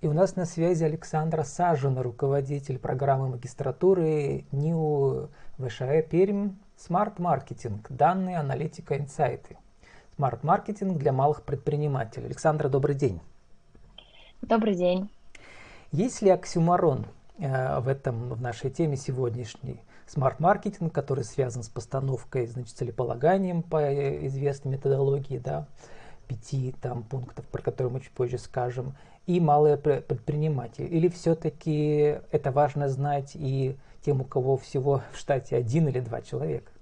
И 0.00 0.06
у 0.06 0.14
нас 0.14 0.34
на 0.34 0.46
связи 0.46 0.82
Александра 0.82 1.42
Сажина, 1.42 2.02
руководитель 2.02 2.78
программы 2.78 3.28
магистратуры 3.28 4.46
НИУ 4.50 5.28
ВШЭ 5.58 6.02
Пермь 6.02 6.52
Smart 6.78 7.16
Marketing, 7.18 7.84
данные, 7.90 8.38
аналитика, 8.38 8.96
инсайты. 8.96 9.58
Marketing 10.16 10.96
для 10.96 11.12
малых 11.12 11.42
предпринимателей. 11.42 12.26
Александра, 12.26 12.70
добрый 12.70 12.94
день. 12.94 13.20
Добрый 14.40 14.74
день. 14.74 15.10
Есть 15.92 16.22
ли 16.22 16.30
оксюмарон 16.30 17.04
э, 17.38 17.80
в 17.80 17.88
этом, 17.88 18.30
в 18.30 18.40
нашей 18.40 18.70
теме 18.70 18.96
сегодняшней? 18.96 19.82
Смарт-маркетинг, 20.06 20.94
который 20.94 21.24
связан 21.24 21.62
с 21.62 21.68
постановкой, 21.68 22.46
значит, 22.46 22.74
целеполаганием 22.74 23.62
по 23.62 23.82
э, 23.82 24.26
известной 24.28 24.72
методологии, 24.72 25.36
да, 25.36 25.66
пяти 26.26 26.74
там 26.80 27.02
пунктов, 27.02 27.44
про 27.46 27.60
которые 27.60 27.92
мы 27.92 28.00
чуть 28.00 28.12
позже 28.12 28.38
скажем, 28.38 28.94
и 29.26 29.40
малые 29.40 29.76
предприниматели? 29.76 30.86
Или 30.86 31.08
все-таки 31.08 32.18
это 32.30 32.50
важно 32.50 32.88
знать 32.88 33.32
и 33.34 33.76
тем, 34.02 34.20
у 34.20 34.24
кого 34.24 34.56
всего 34.56 35.02
в 35.12 35.18
штате 35.18 35.56
один 35.56 35.88
или 35.88 36.00
два 36.00 36.22
человека? 36.22 36.72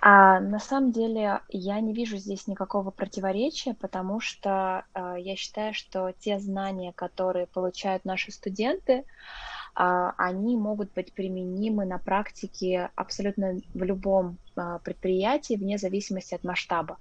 А, 0.00 0.40
на 0.40 0.58
самом 0.60 0.92
деле 0.92 1.40
я 1.48 1.80
не 1.80 1.92
вижу 1.92 2.16
здесь 2.16 2.46
никакого 2.46 2.90
противоречия, 2.90 3.74
потому 3.74 4.20
что 4.20 4.84
а, 4.92 5.16
я 5.16 5.34
считаю, 5.36 5.74
что 5.74 6.12
те 6.18 6.38
знания, 6.38 6.92
которые 6.92 7.46
получают 7.46 8.04
наши 8.04 8.30
студенты, 8.30 8.98
а, 8.98 9.53
они 9.74 10.56
могут 10.56 10.92
быть 10.92 11.12
применимы 11.12 11.84
на 11.84 11.98
практике 11.98 12.90
абсолютно 12.94 13.60
в 13.74 13.82
любом 13.82 14.38
а, 14.56 14.78
предприятии, 14.78 15.54
вне 15.54 15.78
зависимости 15.78 16.34
от 16.34 16.44
масштаба. 16.44 16.98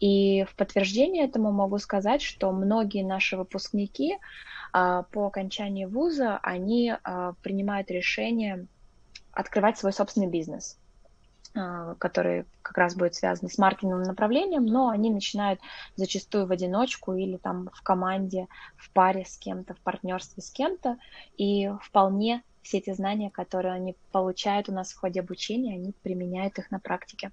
И 0.00 0.44
в 0.44 0.56
подтверждение 0.56 1.24
этому 1.24 1.52
могу 1.52 1.78
сказать, 1.78 2.22
что 2.22 2.50
многие 2.50 3.04
наши 3.04 3.36
выпускники 3.36 4.16
а, 4.72 5.04
по 5.04 5.26
окончании 5.26 5.84
вуза, 5.84 6.38
они 6.42 6.94
принимают 7.42 7.90
решение 7.90 8.66
открывать 9.32 9.78
свой 9.78 9.92
собственный 9.92 10.28
бизнес. 10.28 10.78
А, 11.58 11.94
которые 11.94 12.44
как 12.60 12.76
раз 12.76 12.94
будет 12.94 13.14
связаны 13.14 13.48
с 13.48 13.56
маркетинговым 13.56 14.02
направлением, 14.02 14.66
но 14.66 14.90
они 14.90 15.08
начинают 15.08 15.58
зачастую 15.94 16.46
в 16.46 16.52
одиночку 16.52 17.14
или 17.14 17.38
там 17.38 17.70
в 17.72 17.82
команде, 17.82 18.46
в 18.76 18.90
паре 18.90 19.24
с 19.24 19.38
кем-то, 19.38 19.72
в 19.72 19.78
партнерстве 19.78 20.42
с 20.42 20.50
кем-то, 20.50 20.98
и 21.38 21.70
вполне 21.80 22.42
все 22.60 22.78
эти 22.78 22.92
знания, 22.92 23.30
которые 23.30 23.72
они 23.72 23.96
получают 24.12 24.68
у 24.68 24.72
нас 24.72 24.92
в 24.92 24.98
ходе 24.98 25.20
обучения, 25.20 25.76
они 25.76 25.94
применяют 26.02 26.58
их 26.58 26.70
на 26.70 26.78
практике. 26.78 27.30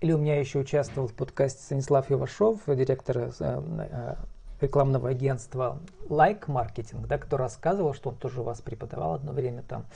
Или 0.00 0.12
у 0.12 0.18
меня 0.18 0.38
еще 0.38 0.60
участвовал 0.60 1.08
в 1.08 1.14
подкасте 1.14 1.60
Станислав 1.60 2.12
Ивашов, 2.12 2.60
директор 2.68 3.18
э, 3.18 3.32
э, 3.40 4.14
рекламного 4.60 5.08
агентства 5.08 5.80
Like 6.08 6.46
Marketing, 6.46 7.04
да, 7.08 7.18
который 7.18 7.42
рассказывал, 7.42 7.94
что 7.94 8.10
он 8.10 8.16
тоже 8.16 8.42
у 8.42 8.44
вас 8.44 8.60
преподавал 8.60 9.14
одно 9.14 9.32
время 9.32 9.64
там. 9.66 9.86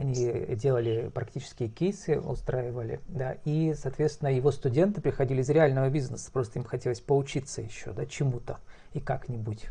Они 0.00 0.56
делали 0.56 1.10
практические 1.12 1.68
кейсы, 1.68 2.18
устраивали, 2.18 3.00
да, 3.06 3.36
и, 3.44 3.74
соответственно, 3.74 4.28
его 4.28 4.50
студенты 4.50 5.02
приходили 5.02 5.42
из 5.42 5.50
реального 5.50 5.90
бизнеса, 5.90 6.30
просто 6.32 6.58
им 6.58 6.64
хотелось 6.64 7.00
поучиться 7.00 7.60
еще, 7.60 7.92
да, 7.92 8.06
чему-то 8.06 8.60
и 8.94 9.00
как-нибудь. 9.00 9.66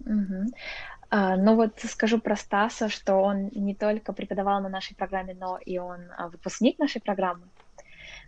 Угу. 0.00 0.52
А, 1.10 1.36
ну 1.36 1.54
вот 1.54 1.78
скажу 1.78 2.20
про 2.20 2.34
Стаса, 2.34 2.88
что 2.88 3.14
он 3.14 3.50
не 3.54 3.76
только 3.76 4.12
преподавал 4.12 4.60
на 4.60 4.68
нашей 4.68 4.96
программе, 4.96 5.36
но 5.38 5.58
и 5.64 5.78
он 5.78 6.00
а, 6.18 6.26
выпускник 6.26 6.80
нашей 6.80 7.00
программы. 7.00 7.44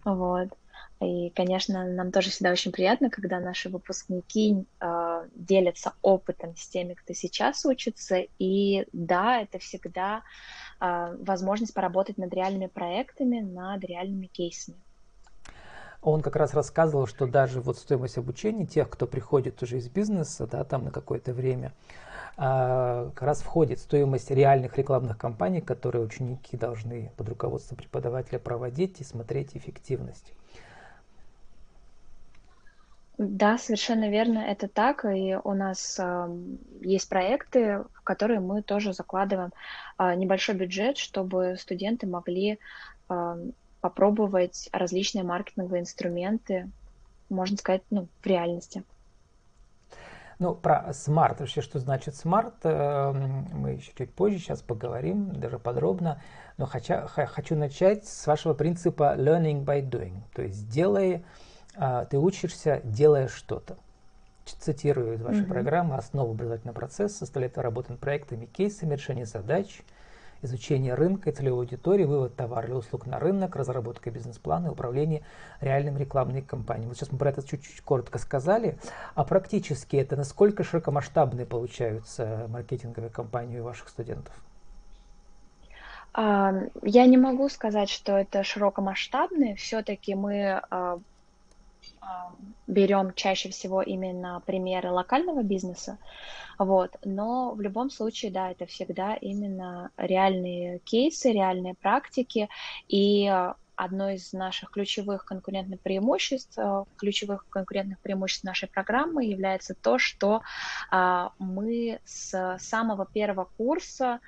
Вот. 0.04 0.50
И, 1.00 1.30
конечно, 1.30 1.84
нам 1.84 2.10
тоже 2.10 2.30
всегда 2.30 2.52
очень 2.52 2.72
приятно, 2.72 3.10
когда 3.10 3.38
наши 3.38 3.68
выпускники 3.68 4.64
э, 4.80 5.28
делятся 5.34 5.92
опытом 6.00 6.56
с 6.56 6.68
теми, 6.68 6.94
кто 6.94 7.12
сейчас 7.12 7.66
учится. 7.66 8.22
И 8.38 8.86
да, 8.94 9.42
это 9.42 9.58
всегда 9.58 10.22
возможность 10.80 11.74
поработать 11.74 12.18
над 12.18 12.32
реальными 12.34 12.66
проектами, 12.66 13.40
над 13.40 13.84
реальными 13.84 14.26
кейсами. 14.26 14.78
Он 16.02 16.20
как 16.22 16.36
раз 16.36 16.54
рассказывал, 16.54 17.06
что 17.06 17.26
даже 17.26 17.60
вот 17.60 17.78
стоимость 17.78 18.18
обучения 18.18 18.66
тех, 18.66 18.88
кто 18.88 19.06
приходит 19.06 19.62
уже 19.62 19.78
из 19.78 19.88
бизнеса, 19.88 20.46
да, 20.46 20.62
там 20.62 20.84
на 20.84 20.90
какое-то 20.90 21.32
время, 21.32 21.72
а, 22.36 23.10
как 23.14 23.22
раз 23.22 23.40
входит 23.40 23.80
стоимость 23.80 24.30
реальных 24.30 24.76
рекламных 24.76 25.18
кампаний, 25.18 25.60
которые 25.60 26.04
ученики 26.04 26.56
должны 26.56 27.10
под 27.16 27.30
руководством 27.30 27.78
преподавателя 27.78 28.38
проводить 28.38 29.00
и 29.00 29.04
смотреть 29.04 29.56
эффективность. 29.56 30.32
Да, 33.18 33.56
совершенно 33.56 34.10
верно, 34.10 34.40
это 34.40 34.68
так. 34.68 35.06
И 35.06 35.38
у 35.42 35.54
нас 35.54 35.98
э, 35.98 36.36
есть 36.82 37.08
проекты, 37.08 37.84
в 37.94 38.02
которые 38.02 38.40
мы 38.40 38.60
тоже 38.60 38.92
закладываем 38.92 39.52
э, 39.98 40.14
небольшой 40.16 40.54
бюджет, 40.54 40.98
чтобы 40.98 41.56
студенты 41.58 42.06
могли 42.06 42.58
э, 43.08 43.36
попробовать 43.80 44.68
различные 44.70 45.24
маркетинговые 45.24 45.80
инструменты, 45.80 46.70
можно 47.30 47.56
сказать, 47.56 47.82
ну, 47.88 48.06
в 48.20 48.26
реальности. 48.26 48.82
Ну, 50.38 50.54
про 50.54 50.92
smart, 50.92 51.40
вообще, 51.40 51.62
что 51.62 51.78
значит 51.78 52.16
smart, 52.16 52.56
э, 52.64 53.12
мы 53.12 53.70
еще 53.70 53.92
чуть 53.96 54.12
позже 54.12 54.38
сейчас 54.38 54.60
поговорим, 54.60 55.32
даже 55.40 55.58
подробно. 55.58 56.20
Но 56.58 56.66
хочу, 56.66 56.94
хочу 57.06 57.56
начать 57.56 58.06
с 58.06 58.26
вашего 58.26 58.52
принципа 58.52 59.14
learning 59.16 59.64
by 59.64 59.80
doing, 59.80 60.20
то 60.34 60.42
есть 60.42 60.68
делая 60.68 61.22
а, 61.22 61.45
ты 62.10 62.18
учишься, 62.18 62.80
делая 62.84 63.28
что-то. 63.28 63.76
Цитирую 64.44 65.14
из 65.14 65.22
вашей 65.22 65.42
mm-hmm. 65.42 65.48
программы 65.48 65.96
«Основа 65.96 66.30
образовательного 66.30 66.76
процесса 66.76 67.18
составляет 67.18 67.58
работа 67.58 67.92
над 67.92 68.00
проектами, 68.00 68.46
кейсами, 68.46 68.94
решение 68.94 69.26
задач, 69.26 69.82
изучение 70.42 70.94
рынка 70.94 71.30
и 71.30 71.32
целевой 71.32 71.64
аудитории, 71.64 72.04
вывод 72.04 72.36
товара 72.36 72.66
или 72.66 72.74
услуг 72.74 73.06
на 73.06 73.18
рынок, 73.18 73.56
разработка 73.56 74.10
бизнес-плана 74.10 74.70
управление 74.70 75.22
реальным 75.60 75.96
рекламной 75.96 76.42
кампанией. 76.42 76.88
Вот 76.88 76.96
сейчас 76.96 77.10
мы 77.10 77.18
про 77.18 77.30
это 77.30 77.46
чуть-чуть 77.46 77.80
коротко 77.80 78.18
сказали. 78.18 78.78
А 79.14 79.24
практически 79.24 79.96
это 79.96 80.16
насколько 80.16 80.62
широкомасштабные 80.62 81.46
получаются 81.46 82.46
маркетинговые 82.48 83.10
кампании 83.10 83.58
у 83.58 83.64
ваших 83.64 83.88
студентов? 83.88 84.34
Я 86.14 87.06
не 87.06 87.18
могу 87.18 87.48
сказать, 87.50 87.90
что 87.90 88.16
это 88.16 88.42
широкомасштабные. 88.42 89.54
Все-таки 89.56 90.14
мы 90.14 90.62
а, 90.70 90.98
берем 92.66 93.12
чаще 93.14 93.50
всего 93.50 93.82
именно 93.82 94.42
примеры 94.46 94.90
локального 94.90 95.42
бизнеса, 95.42 95.98
вот, 96.58 96.96
но 97.04 97.52
в 97.52 97.60
любом 97.60 97.90
случае, 97.90 98.32
да, 98.32 98.50
это 98.50 98.66
всегда 98.66 99.14
именно 99.14 99.90
реальные 99.96 100.78
кейсы, 100.80 101.32
реальные 101.32 101.74
практики, 101.74 102.48
и 102.88 103.30
одно 103.76 104.10
из 104.10 104.32
наших 104.32 104.70
ключевых 104.70 105.24
конкурентных 105.24 105.80
преимуществ, 105.80 106.58
э, 106.58 106.84
ключевых 106.96 107.46
конкурентных 107.48 108.00
преимуществ 108.00 108.44
нашей 108.44 108.68
программы 108.68 109.26
является 109.26 109.74
то, 109.74 109.98
что 109.98 110.40
а, 110.90 111.32
мы 111.38 112.00
с 112.04 112.56
самого 112.58 113.06
первого 113.06 113.44
курса, 113.56 114.20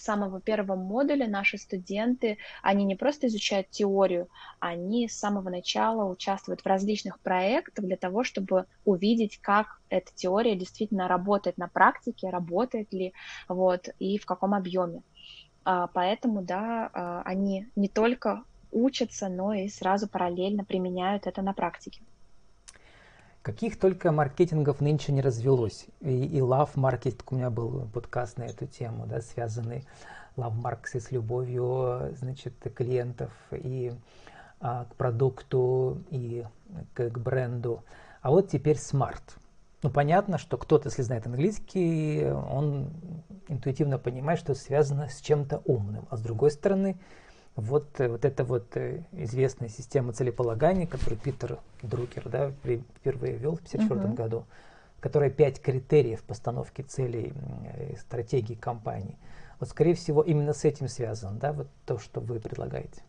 самого 0.00 0.40
первого 0.40 0.76
модуля 0.76 1.26
наши 1.28 1.58
студенты, 1.58 2.38
они 2.62 2.84
не 2.84 2.96
просто 2.96 3.26
изучают 3.26 3.70
теорию, 3.70 4.28
они 4.60 5.08
с 5.08 5.18
самого 5.18 5.50
начала 5.50 6.10
участвуют 6.10 6.60
в 6.60 6.66
различных 6.66 7.20
проектах 7.20 7.84
для 7.84 7.96
того, 7.96 8.24
чтобы 8.24 8.66
увидеть, 8.84 9.38
как 9.40 9.80
эта 9.88 10.10
теория 10.14 10.56
действительно 10.56 11.08
работает 11.08 11.58
на 11.58 11.68
практике, 11.68 12.30
работает 12.30 12.92
ли, 12.92 13.12
вот, 13.48 13.88
и 13.98 14.18
в 14.18 14.26
каком 14.26 14.54
объеме. 14.54 15.02
А, 15.64 15.88
поэтому, 15.88 16.42
да, 16.42 16.90
а, 16.92 17.22
они 17.22 17.66
не 17.76 17.88
только 17.88 18.44
учатся, 18.70 19.28
но 19.28 19.52
и 19.52 19.68
сразу 19.68 20.08
параллельно 20.08 20.64
применяют 20.64 21.26
это 21.26 21.42
на 21.42 21.52
практике. 21.54 22.02
Каких 23.46 23.78
только 23.78 24.10
маркетингов 24.10 24.80
нынче 24.80 25.12
не 25.12 25.20
развелось. 25.20 25.86
И, 26.00 26.24
и 26.24 26.40
Love 26.40 26.74
Marketing, 26.74 27.22
у 27.30 27.34
меня 27.36 27.48
был 27.48 27.88
подкаст 27.94 28.38
на 28.38 28.42
эту 28.42 28.66
тему, 28.66 29.06
да, 29.06 29.20
связанный 29.20 29.84
Love 30.36 30.60
Marketing 30.60 31.00
с 31.00 31.12
любовью, 31.12 32.12
значит, 32.18 32.54
клиентов 32.74 33.30
и 33.52 33.92
а, 34.58 34.86
к 34.86 34.96
продукту, 34.96 36.02
и 36.10 36.44
к, 36.92 37.08
к 37.08 37.18
бренду. 37.18 37.84
А 38.20 38.32
вот 38.32 38.50
теперь 38.50 38.78
Smart. 38.78 39.22
Ну, 39.84 39.90
понятно, 39.90 40.38
что 40.38 40.56
кто-то, 40.56 40.88
если 40.88 41.02
знает 41.02 41.28
английский, 41.28 42.28
он 42.28 42.90
интуитивно 43.46 44.00
понимает, 44.00 44.40
что 44.40 44.56
связано 44.56 45.08
с 45.08 45.20
чем-то 45.20 45.62
умным. 45.66 46.08
А 46.10 46.16
с 46.16 46.20
другой 46.20 46.50
стороны, 46.50 46.96
вот, 47.56 48.00
э, 48.00 48.08
вот 48.08 48.24
эта 48.24 48.44
вот 48.44 48.76
э, 48.76 49.02
известная 49.12 49.68
система 49.68 50.12
целеполагания, 50.12 50.86
которую 50.86 51.18
Питер 51.18 51.58
Друкер 51.82 52.28
да, 52.28 52.50
впервые 52.50 53.36
ввел 53.36 53.56
в 53.56 53.64
1954 53.64 54.00
uh-huh. 54.00 54.14
году, 54.14 54.44
которая 55.00 55.30
пять 55.30 55.60
критериев 55.60 56.22
постановки 56.22 56.82
целей 56.82 57.32
и 57.90 57.96
стратегии 57.96 58.54
компании. 58.54 59.16
Вот, 59.58 59.70
скорее 59.70 59.94
всего, 59.94 60.22
именно 60.22 60.52
с 60.52 60.64
этим 60.64 60.88
связано, 60.88 61.38
да, 61.38 61.52
вот 61.52 61.68
то, 61.86 61.98
что 61.98 62.20
вы 62.20 62.40
предлагаете. 62.40 63.02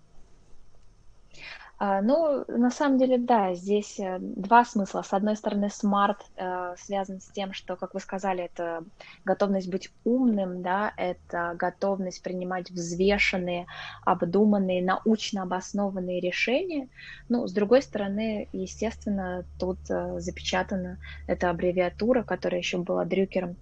А, 1.79 2.01
ну, 2.01 2.43
на 2.47 2.71
самом 2.71 2.97
деле, 2.97 3.19
да, 3.19 3.53
здесь 3.53 3.99
э, 3.99 4.17
два 4.19 4.65
смысла. 4.65 5.03
С 5.03 5.13
одной 5.13 5.35
стороны, 5.35 5.69
смарт 5.69 6.25
э, 6.35 6.73
связан 6.77 7.21
с 7.21 7.27
тем, 7.27 7.53
что, 7.53 7.75
как 7.75 7.93
вы 7.93 7.99
сказали, 7.99 8.45
это 8.45 8.83
готовность 9.25 9.69
быть 9.69 9.91
умным, 10.03 10.63
да, 10.63 10.91
это 10.97 11.55
готовность 11.57 12.23
принимать 12.23 12.71
взвешенные, 12.71 13.67
обдуманные, 14.03 14.83
научно 14.83 15.43
обоснованные 15.43 16.19
решения. 16.19 16.89
Ну, 17.29 17.45
с 17.45 17.53
другой 17.53 17.83
стороны, 17.83 18.49
естественно, 18.53 19.45
тут 19.59 19.77
э, 19.91 20.19
запечатана 20.19 20.97
эта 21.27 21.51
аббревиатура, 21.51 22.23
которая 22.23 22.59
еще 22.59 22.79
была 22.79 23.05
Дрюкером 23.05 23.55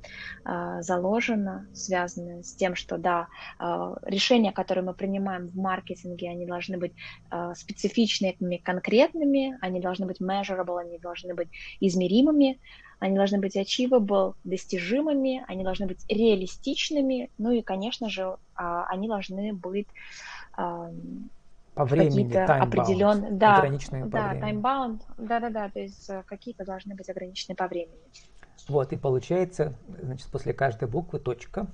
заложена, 0.79 1.67
связанная 1.73 2.44
с 2.44 2.53
тем, 2.53 2.75
что, 2.75 2.97
да, 2.97 3.27
решения, 4.03 4.51
которые 4.51 4.83
мы 4.83 4.94
принимаем 4.94 5.47
в 5.47 5.56
маркетинге, 5.56 6.29
они 6.29 6.45
должны 6.45 6.77
быть 6.77 6.94
э, 7.31 7.53
специфичными, 8.05 8.57
конкретными, 8.57 9.57
они 9.61 9.79
должны 9.79 10.05
быть 10.05 10.21
measurable, 10.21 10.79
они 10.79 10.97
должны 10.99 11.33
быть 11.33 11.49
измеримыми, 11.79 12.59
они 12.99 13.15
должны 13.15 13.39
быть 13.39 13.57
achievable, 13.57 14.35
достижимыми, 14.43 15.43
они 15.47 15.63
должны 15.63 15.87
быть 15.87 15.99
реалистичными, 16.09 17.29
ну 17.37 17.51
и, 17.51 17.61
конечно 17.61 18.09
же, 18.09 18.37
а, 18.55 18.85
они 18.87 19.07
должны 19.07 19.53
быть 19.53 19.87
по 20.55 21.83
времени, 21.83 22.33
определенные, 22.33 23.31
да, 23.31 23.57
ограниченные 23.57 24.05
да, 24.05 24.29
по 24.29 24.35
времени. 24.35 24.61
time-bound, 24.61 25.01
да-да-да, 25.17 25.69
то 25.69 25.79
есть 25.81 26.09
э, 26.09 26.23
какие-то 26.25 26.63
должны 26.63 26.95
быть 26.95 27.09
ограничены 27.09 27.53
по 27.53 27.67
времени. 27.67 27.99
Вот, 28.69 28.93
и 28.93 28.95
получается, 28.95 29.73
значит, 30.01 30.27
после 30.31 30.53
каждой 30.53 30.87
буквы 30.87 31.19
точка, 31.19 31.67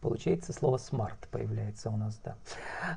Получается, 0.00 0.52
слово 0.52 0.76
smart 0.76 1.16
появляется 1.30 1.90
у 1.90 1.96
нас, 1.96 2.20
да. 2.24 2.36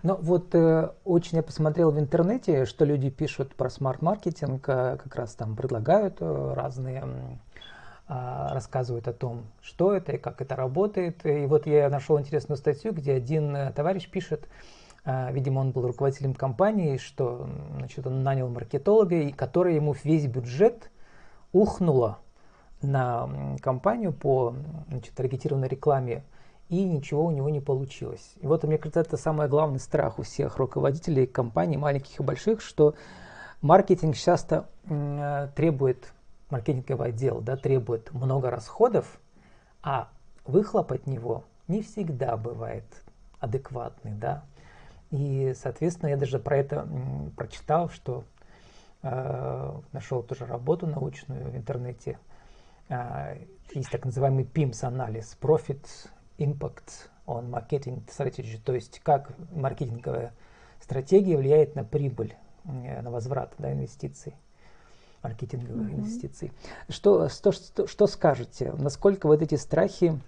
Но 0.04 0.16
вот 0.16 0.54
э, 0.54 0.92
очень 1.04 1.38
я 1.38 1.44
посмотрел 1.44 1.92
в 1.92 2.00
интернете, 2.00 2.66
что 2.66 2.86
люди 2.86 3.10
пишут 3.10 3.56
про 3.56 3.70
смарт-маркетинг, 3.70 4.68
э, 4.70 4.98
как 4.98 5.16
раз 5.16 5.34
там 5.34 5.56
предлагают 5.56 6.18
э, 6.20 6.54
разные, 6.56 7.04
э, 8.08 8.48
рассказывают 8.52 9.08
о 9.08 9.14
том, 9.14 9.46
что 9.62 9.94
это 9.94 10.14
и 10.14 10.18
как 10.18 10.42
это 10.42 10.56
работает. 10.56 11.26
И 11.26 11.46
вот 11.48 11.66
я 11.66 11.90
нашел 11.90 12.20
интересную 12.20 12.58
статью, 12.58 12.94
где 12.94 13.14
один 13.14 13.56
э, 13.56 13.72
товарищ 13.74 14.08
пишет, 14.10 14.48
э, 15.04 15.34
видимо, 15.34 15.60
он 15.60 15.72
был 15.72 15.88
руководителем 15.88 16.36
компании, 16.36 16.98
что 16.98 17.50
значит, 17.78 18.06
он 18.06 18.22
нанял 18.24 18.48
маркетолога, 18.48 19.16
и 19.16 19.32
который 19.32 19.76
ему 19.76 19.96
весь 20.04 20.28
бюджет 20.28 20.92
ухнуло 21.52 22.20
на 22.82 23.58
компанию 23.62 24.14
по 24.14 24.56
значит, 24.88 25.14
таргетированной 25.16 25.68
рекламе 25.68 26.24
и 26.72 26.86
ничего 26.86 27.26
у 27.26 27.32
него 27.32 27.50
не 27.50 27.60
получилось. 27.60 28.34
И 28.38 28.48
вот, 28.48 28.64
мне 28.64 28.78
кажется, 28.78 29.02
это 29.02 29.18
самый 29.18 29.50
главный 29.50 29.80
страх 29.80 30.20
у 30.20 30.24
всех 30.24 30.56
руководителей 30.56 31.28
компаний, 31.28 31.76
маленьких 31.76 32.18
и 32.18 32.24
больших, 32.24 32.62
что 32.62 32.96
маркетинг 33.62 34.16
часто 34.16 34.70
э, 34.86 35.50
требует, 35.54 36.14
маркетинговый 36.50 37.10
отдел 37.10 37.42
да, 37.42 37.58
требует 37.58 38.14
много 38.14 38.50
расходов, 38.50 39.20
а 39.84 40.08
выхлоп 40.46 40.94
от 40.94 41.08
него 41.08 41.44
не 41.68 41.82
всегда 41.82 42.38
бывает 42.38 42.86
адекватный. 43.42 44.14
Да? 44.14 44.46
И, 45.10 45.54
соответственно, 45.58 46.12
я 46.12 46.16
даже 46.16 46.40
про 46.40 46.56
это 46.56 46.88
прочитал, 47.36 47.90
что 47.90 48.24
э, 49.04 49.80
нашел 49.92 50.24
тоже 50.24 50.46
работу 50.46 50.88
научную 50.88 51.52
в 51.52 51.58
интернете. 51.58 52.18
Э, 52.88 53.36
есть 53.74 53.92
так 53.92 54.06
называемый 54.06 54.46
PIMS-анализ, 54.46 55.38
Profit 55.42 55.86
impact 56.42 57.10
on 57.28 57.50
marketing 57.50 58.04
strategy, 58.08 58.60
то 58.64 58.74
есть 58.74 59.00
как 59.00 59.32
маркетинговая 59.52 60.34
стратегия 60.82 61.38
влияет 61.38 61.76
на 61.76 61.84
прибыль, 61.84 62.36
на 62.64 63.10
возврат 63.10 63.54
да, 63.58 63.72
инвестиций, 63.72 64.36
маркетинговых 65.24 65.90
mm-hmm. 65.90 65.96
инвестиций. 65.96 66.52
Что, 66.90 67.30
что, 67.30 67.52
что, 67.52 67.88
что 67.88 68.08
скажете? 68.08 68.74
Насколько 68.74 69.28
вот 69.28 69.42
эти 69.42 69.56
страхи 69.56 70.20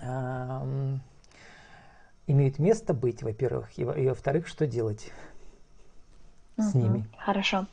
э, 0.00 0.96
имеют 2.26 2.58
место 2.58 2.94
быть, 2.94 3.22
во-первых, 3.22 3.78
и, 3.78 3.82
и 3.82 4.08
во-вторых, 4.08 4.46
что 4.46 4.66
делать 4.66 5.10
mm-hmm. 6.56 6.62
с 6.62 6.74
ними? 6.74 7.06
Хорошо. 7.18 7.58
А, 7.58 7.66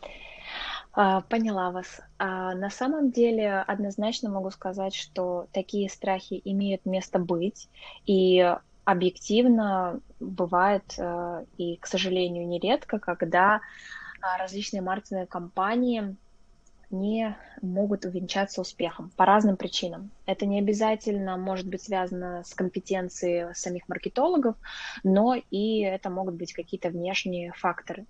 поняла 0.94 1.72
вас. 1.72 2.02
А, 2.20 2.54
на 2.54 2.70
самом 2.70 3.12
деле 3.12 3.60
однозначно 3.60 4.30
могу 4.30 4.52
сказать, 4.52 4.94
что 4.94 5.48
такие 5.52 5.90
страхи 5.90 6.40
имеют 6.46 6.86
место 6.86 7.20
быть, 7.20 7.68
и 8.06 8.56
объективно 8.86 10.02
бывает, 10.20 10.84
э, 10.98 11.46
и, 11.58 11.78
к 11.78 11.88
сожалению, 11.88 12.48
нередко, 12.48 13.00
когда 13.00 13.62
а, 14.22 14.38
различные 14.38 14.82
маркетинговые 14.82 15.28
компании 15.28 16.16
не 16.90 17.36
могут 17.62 18.06
увенчаться 18.06 18.62
успехом 18.62 19.12
по 19.18 19.26
разным 19.26 19.58
причинам. 19.58 20.12
Это 20.26 20.46
не 20.46 20.60
обязательно 20.60 21.38
может 21.38 21.68
быть 21.68 21.82
связано 21.82 22.44
с 22.44 22.54
компетенцией 22.54 23.54
самих 23.56 23.88
маркетологов, 23.90 24.56
но 25.04 25.36
и 25.50 25.80
это 25.80 26.10
могут 26.10 26.36
быть 26.36 26.54
какие-то 26.54 26.90
внешние 26.90 27.52
факторы. 27.54 28.06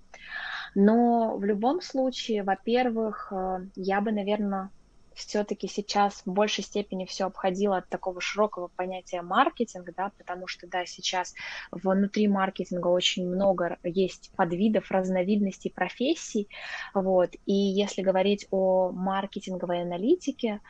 Но 0.75 1.37
в 1.37 1.43
любом 1.43 1.81
случае, 1.81 2.43
во-первых, 2.43 3.31
э, 3.31 3.65
я 3.75 4.01
бы, 4.01 4.11
наверное, 4.11 4.69
все-таки 5.15 5.67
сейчас 5.67 6.23
в 6.25 6.31
большей 6.31 6.63
степени 6.63 7.05
все 7.05 7.25
обходило 7.25 7.77
от 7.77 7.89
такого 7.89 8.19
широкого 8.21 8.69
понятия 8.75 9.21
маркетинг, 9.21 9.89
да, 9.95 10.11
потому 10.17 10.47
что, 10.47 10.67
да, 10.67 10.85
сейчас 10.85 11.33
внутри 11.71 12.27
маркетинга 12.27 12.87
очень 12.87 13.27
много 13.27 13.77
есть 13.83 14.31
подвидов, 14.35 14.89
разновидностей 14.91 15.71
профессий, 15.71 16.47
вот, 16.93 17.29
и 17.45 17.53
если 17.53 18.01
говорить 18.01 18.47
о 18.51 18.91
маркетинговой 18.91 19.83
аналитике, 19.83 20.61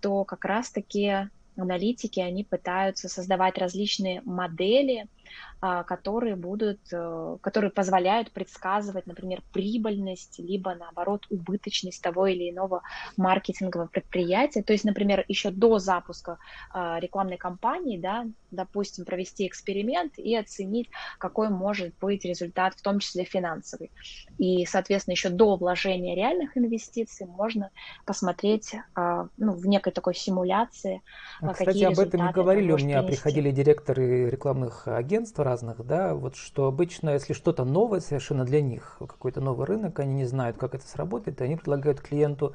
то 0.00 0.24
как 0.24 0.44
раз-таки 0.44 1.28
аналитики, 1.56 2.20
они 2.20 2.44
пытаются 2.44 3.08
создавать 3.08 3.58
различные 3.58 4.22
модели, 4.22 5.08
которые 5.60 6.36
будут, 6.36 6.80
э, 6.92 7.36
которые 7.40 7.70
позволяют 7.70 8.30
предсказывать, 8.30 9.06
например, 9.06 9.42
прибыльность, 9.52 10.38
либо 10.38 10.74
наоборот 10.74 11.26
убыточность 11.30 12.02
того 12.02 12.26
или 12.26 12.50
иного 12.50 12.82
маркетингового 13.16 13.88
предприятия. 13.88 14.62
То 14.62 14.72
есть, 14.72 14.84
например, 14.84 15.24
еще 15.28 15.50
до 15.50 15.78
запуска 15.78 16.38
а, 16.72 16.98
рекламной 17.00 17.36
кампании, 17.36 17.98
да, 17.98 18.26
допустим, 18.50 19.04
провести 19.04 19.46
эксперимент 19.46 20.18
и 20.18 20.36
оценить, 20.36 20.88
какой 21.18 21.50
может 21.50 21.94
быть 22.00 22.24
результат, 22.24 22.74
в 22.74 22.82
том 22.82 23.00
числе 23.00 23.24
финансовый. 23.24 23.90
И, 24.38 24.64
соответственно, 24.66 25.12
еще 25.12 25.28
до 25.28 25.56
вложения 25.56 26.14
реальных 26.14 26.56
инвестиций 26.56 27.26
можно 27.26 27.70
посмотреть 28.06 28.74
а, 28.94 29.28
ну, 29.36 29.52
в 29.52 29.66
некой 29.66 29.92
такой 29.92 30.14
симуляции, 30.14 31.02
Кстати, 31.40 31.64
какие 31.64 31.84
об 31.86 31.98
этом 31.98 32.28
и 32.28 32.32
говорили, 32.32 32.72
у 32.72 32.76
меня 32.76 33.02
принести. 33.02 33.16
приходили 33.16 33.50
директоры 33.50 34.30
рекламных 34.30 34.86
агентств 34.86 35.17
разных, 35.38 35.84
да, 35.86 36.14
вот 36.14 36.36
что 36.36 36.66
обычно, 36.66 37.10
если 37.10 37.32
что-то 37.32 37.64
новое 37.64 38.00
совершенно 38.00 38.44
для 38.44 38.60
них, 38.60 38.96
какой-то 38.98 39.40
новый 39.40 39.66
рынок, 39.66 39.98
они 39.98 40.14
не 40.14 40.24
знают, 40.24 40.56
как 40.56 40.74
это 40.74 40.86
сработает, 40.86 41.40
и 41.40 41.44
они 41.44 41.56
предлагают 41.56 42.00
клиенту 42.00 42.54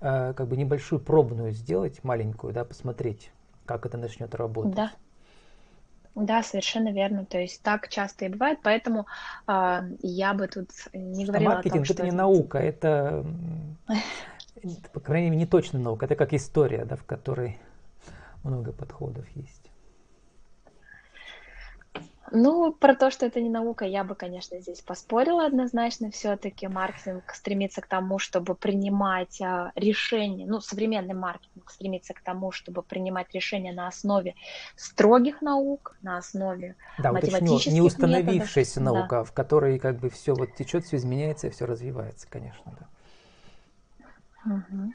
э, 0.00 0.32
как 0.34 0.46
бы 0.48 0.56
небольшую 0.56 1.00
пробную 1.00 1.52
сделать, 1.52 2.02
маленькую, 2.04 2.52
да, 2.52 2.64
посмотреть, 2.64 3.30
как 3.66 3.86
это 3.86 3.98
начнет 3.98 4.34
работать. 4.34 4.74
Да. 4.74 4.92
Да, 6.14 6.42
совершенно 6.42 6.92
верно. 6.92 7.24
То 7.26 7.38
есть 7.38 7.62
так 7.62 7.88
часто 7.88 8.24
и 8.24 8.28
бывает, 8.28 8.58
поэтому 8.62 9.06
э, 9.46 9.80
я 10.02 10.34
бы 10.34 10.48
тут 10.48 10.70
не 10.92 11.24
что 11.24 11.32
говорила 11.32 11.54
маркетинг 11.54 11.74
о 11.74 11.78
том, 11.78 11.84
что 11.84 11.94
это 11.94 12.04
не 12.04 12.10
наука, 12.10 12.58
это, 12.58 13.24
по 14.92 15.00
крайней 15.00 15.30
мере, 15.30 15.40
не 15.40 15.46
точная 15.46 15.80
наука, 15.80 16.06
это 16.06 16.16
как 16.16 16.32
история, 16.34 16.84
да, 16.84 16.96
в 16.96 17.04
которой 17.04 17.58
много 18.42 18.72
подходов 18.72 19.24
есть. 19.36 19.67
Ну, 22.32 22.72
про 22.72 22.94
то, 22.94 23.10
что 23.10 23.26
это 23.26 23.40
не 23.40 23.48
наука, 23.48 23.84
я 23.84 24.04
бы, 24.04 24.14
конечно, 24.14 24.58
здесь 24.60 24.80
поспорила 24.80 25.46
однозначно. 25.46 26.10
Все-таки 26.10 26.68
маркетинг 26.68 27.32
стремится 27.34 27.80
к 27.80 27.86
тому, 27.86 28.18
чтобы 28.18 28.54
принимать 28.54 29.40
а, 29.40 29.72
решения, 29.74 30.46
ну, 30.46 30.60
современный 30.60 31.14
маркетинг 31.14 31.70
стремится 31.70 32.14
к 32.14 32.20
тому, 32.20 32.52
чтобы 32.52 32.82
принимать 32.82 33.32
решения 33.34 33.72
на 33.72 33.88
основе 33.88 34.34
строгих 34.76 35.42
наук, 35.42 35.96
на 36.02 36.18
основе 36.18 36.76
да, 36.98 37.12
математических 37.12 37.72
не 37.72 37.80
установившаяся 37.80 38.80
методов. 38.80 39.00
наука, 39.00 39.16
да. 39.16 39.24
в 39.24 39.32
которой 39.32 39.78
как 39.78 39.98
бы 39.98 40.10
все 40.10 40.34
вот 40.34 40.54
течет, 40.54 40.84
все 40.84 40.96
изменяется, 40.96 41.50
все 41.50 41.66
развивается, 41.66 42.26
конечно, 42.28 42.76
да. 42.78 42.88
Угу. 44.44 44.92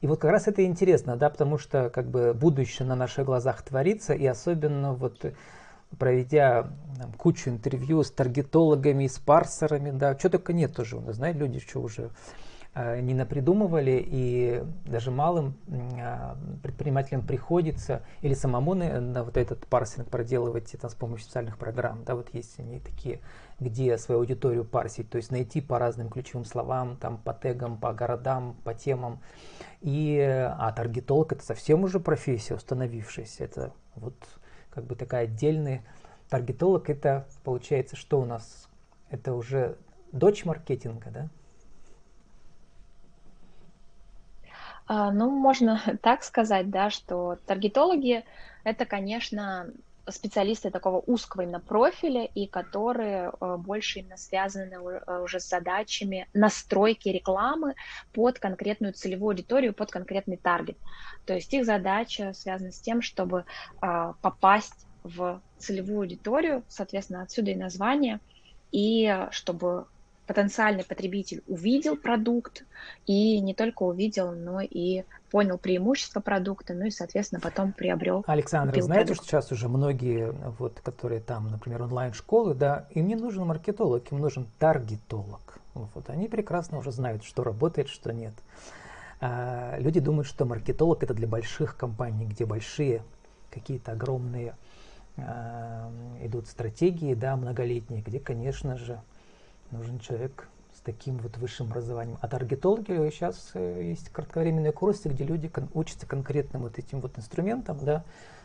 И 0.00 0.06
вот 0.06 0.20
как 0.20 0.30
раз 0.30 0.46
это 0.46 0.64
интересно, 0.64 1.16
да, 1.16 1.28
потому 1.28 1.58
что 1.58 1.90
как 1.90 2.08
бы 2.08 2.32
будущее 2.32 2.86
на 2.86 2.94
наших 2.94 3.26
глазах 3.26 3.62
творится, 3.62 4.14
и 4.14 4.24
особенно 4.26 4.94
вот 4.94 5.24
проведя 5.98 6.70
там, 6.98 7.12
кучу 7.14 7.50
интервью 7.50 8.02
с 8.02 8.10
таргетологами, 8.10 9.06
с 9.06 9.18
парсерами, 9.18 9.90
да, 9.90 10.16
что 10.18 10.30
только 10.30 10.52
нет 10.52 10.74
тоже 10.74 10.96
у 10.96 11.00
нас, 11.00 11.16
знаете, 11.16 11.38
люди 11.40 11.60
что 11.60 11.80
уже 11.80 12.02
э, 12.02 12.08
не 12.74 13.14
напридумывали, 13.14 14.04
и 14.06 14.62
даже 14.84 15.10
малым 15.10 15.56
э, 15.66 16.34
предпринимателям 16.62 17.26
приходится 17.26 18.02
или 18.20 18.34
самому 18.34 18.74
на 18.74 19.24
вот 19.24 19.36
этот 19.36 19.66
парсинг 19.66 20.08
проделывать 20.08 20.74
это 20.74 20.88
с 20.88 20.94
помощью 20.94 21.24
специальных 21.24 21.58
программ. 21.58 22.04
Да, 22.04 22.14
вот 22.14 22.32
есть 22.32 22.58
они 22.60 22.78
такие, 22.78 23.20
где 23.58 23.98
свою 23.98 24.20
аудиторию 24.20 24.64
парсить, 24.64 25.10
то 25.10 25.16
есть 25.16 25.32
найти 25.32 25.60
по 25.60 25.78
разным 25.78 26.08
ключевым 26.08 26.44
словам, 26.44 26.96
там, 26.96 27.18
по 27.18 27.34
тегам, 27.34 27.78
по 27.78 27.92
городам, 27.92 28.56
по 28.62 28.74
темам. 28.74 29.20
И, 29.80 30.18
а 30.20 30.70
таргетолог 30.72 31.32
это 31.32 31.44
совсем 31.44 31.82
уже 31.82 31.98
профессия 31.98 32.54
установившаяся. 32.54 33.44
Это 33.44 33.72
вот 33.96 34.14
как 34.70 34.84
бы 34.84 34.94
такая 34.94 35.24
отдельная 35.24 35.82
таргетолог 36.28 36.90
это 36.90 37.26
получается, 37.44 37.96
что 37.96 38.20
у 38.20 38.24
нас? 38.24 38.68
Это 39.10 39.32
уже 39.34 39.78
дочь 40.12 40.44
маркетинга, 40.44 41.10
да? 41.10 41.28
А, 44.44 44.76
ну, 44.88 45.30
можно 45.30 45.80
так 46.02 46.22
сказать, 46.22 46.70
да, 46.70 46.90
что 46.90 47.38
таргетологи 47.46 48.24
это, 48.64 48.84
конечно, 48.84 49.70
специалисты 50.10 50.70
такого 50.70 51.02
узкого 51.06 51.42
именно 51.42 51.60
профиля 51.60 52.24
и 52.24 52.46
которые 52.46 53.30
э, 53.40 53.56
больше 53.56 54.00
именно 54.00 54.16
связаны 54.16 54.74
э, 54.74 55.22
уже 55.22 55.40
с 55.40 55.48
задачами 55.48 56.28
настройки 56.32 57.08
рекламы 57.08 57.74
под 58.12 58.38
конкретную 58.38 58.94
целевую 58.94 59.30
аудиторию, 59.30 59.74
под 59.74 59.90
конкретный 59.90 60.36
таргет. 60.36 60.78
То 61.26 61.34
есть 61.34 61.52
их 61.52 61.64
задача 61.64 62.32
связана 62.32 62.72
с 62.72 62.80
тем, 62.80 63.02
чтобы 63.02 63.44
а, 63.80 64.14
попасть 64.22 64.86
в 65.02 65.40
целевую 65.58 66.00
аудиторию, 66.00 66.62
соответственно, 66.68 67.22
отсюда 67.22 67.50
и 67.50 67.56
название, 67.56 68.20
и 68.72 69.26
чтобы 69.30 69.86
потенциальный 70.28 70.84
потребитель 70.84 71.42
увидел 71.48 71.96
продукт 71.96 72.64
и 73.06 73.40
не 73.40 73.54
только 73.54 73.82
увидел, 73.84 74.32
но 74.32 74.60
и 74.60 75.04
понял 75.30 75.56
преимущества 75.56 76.20
продукта, 76.20 76.74
ну 76.74 76.84
и, 76.84 76.90
соответственно, 76.90 77.40
потом 77.40 77.72
приобрел. 77.72 78.24
Александр, 78.26 78.78
знаете, 78.82 79.06
продукт. 79.06 79.26
что 79.26 79.30
сейчас 79.30 79.52
уже 79.52 79.68
многие, 79.68 80.30
вот, 80.58 80.80
которые 80.80 81.22
там, 81.22 81.50
например, 81.50 81.82
онлайн-школы, 81.82 82.54
да, 82.54 82.86
им 82.90 83.08
не 83.08 83.16
нужен 83.16 83.46
маркетолог, 83.46 84.12
им 84.12 84.18
нужен 84.18 84.46
таргетолог. 84.58 85.58
Вот, 85.72 86.10
они 86.10 86.28
прекрасно 86.28 86.78
уже 86.78 86.92
знают, 86.92 87.24
что 87.24 87.42
работает, 87.42 87.88
что 87.88 88.12
нет. 88.12 88.34
А, 89.20 89.78
люди 89.78 89.98
думают, 89.98 90.28
что 90.28 90.44
маркетолог 90.44 91.02
это 91.02 91.14
для 91.14 91.26
больших 91.26 91.76
компаний, 91.76 92.26
где 92.26 92.44
большие 92.44 93.02
какие-то 93.50 93.92
огромные 93.92 94.54
а, 95.16 95.90
идут 96.22 96.48
стратегии, 96.48 97.14
да, 97.14 97.34
многолетние, 97.36 98.02
где, 98.02 98.20
конечно 98.20 98.76
же, 98.76 99.00
нужен 99.70 99.98
человек 99.98 100.48
с 100.74 100.80
таким 100.80 101.18
вот 101.18 101.36
высшим 101.38 101.66
образованием. 101.66 102.18
А 102.20 102.28
таргетологи 102.28 103.10
сейчас 103.10 103.50
э, 103.54 103.82
есть 103.82 104.10
кратковременные 104.10 104.72
курсы, 104.72 105.08
где 105.08 105.24
люди 105.24 105.48
кон- 105.48 105.68
учатся 105.74 106.06
конкретным 106.06 106.62
вот 106.62 106.78
этим 106.78 107.00
вот 107.00 107.18
инструментам, 107.18 107.78
да, 107.82 108.04